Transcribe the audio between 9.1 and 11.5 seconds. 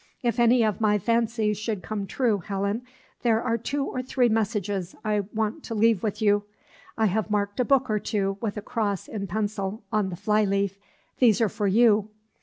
pencil on the fly leaf; these are